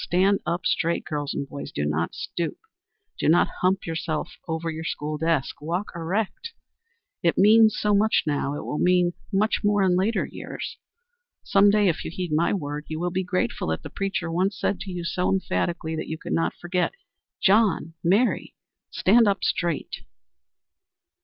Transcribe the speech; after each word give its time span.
Stand 0.03 0.39
up 0.47 0.65
straight, 0.65 1.05
girls 1.05 1.31
and 1.35 1.47
boys. 1.47 1.71
Do 1.71 1.85
not 1.85 2.15
stoop. 2.15 2.57
Do 3.19 3.29
not 3.29 3.49
hump 3.61 3.85
yourself 3.85 4.31
over 4.47 4.71
your 4.71 4.83
school 4.83 5.19
desk. 5.19 5.61
Walk 5.61 5.91
erect. 5.95 6.53
It 7.21 7.37
means 7.37 7.77
so 7.79 7.93
much 7.93 8.23
now, 8.25 8.55
it 8.55 8.65
will 8.65 8.79
mean 8.79 9.13
much 9.31 9.61
more 9.63 9.83
in 9.83 9.95
later 9.95 10.25
years. 10.25 10.79
Some 11.43 11.69
day, 11.69 11.87
if 11.87 12.03
you 12.03 12.09
heed 12.11 12.31
my 12.33 12.51
word, 12.51 12.85
you 12.87 12.99
will 12.99 13.11
be 13.11 13.23
grateful 13.23 13.67
that 13.67 13.83
the 13.83 13.91
preacher 13.91 14.31
once 14.31 14.59
said 14.59 14.79
to 14.79 14.91
you 14.91 15.03
so 15.03 15.31
emphatically 15.31 15.95
that 15.95 16.07
you 16.07 16.17
could 16.17 16.33
not 16.33 16.55
forget, 16.55 16.93
"John, 17.39 17.93
Mary, 18.03 18.55
stand 18.89 19.27
up 19.27 19.43
straight." 19.43 19.97